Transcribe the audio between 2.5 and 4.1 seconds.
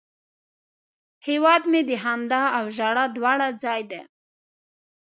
او ژړا دواړه ځای دی